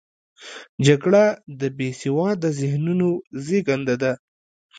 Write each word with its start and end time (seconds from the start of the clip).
جګړه 0.85 1.23
د 1.59 1.61
بې 1.77 1.89
سواده 2.01 2.49
ذهنونو 2.59 3.09
زیږنده 3.45 3.95
ده 4.01 4.11